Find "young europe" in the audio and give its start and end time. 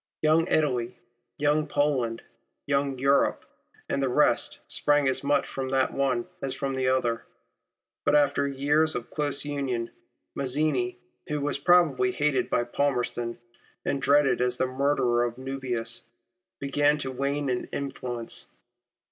2.65-3.45